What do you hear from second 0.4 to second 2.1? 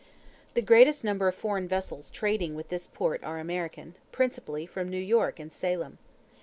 The greatest number of foreign vessels